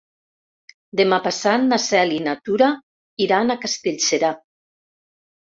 [1.01, 2.71] Demà passat na Cel i na Tura
[3.27, 4.33] iran a Castellserà.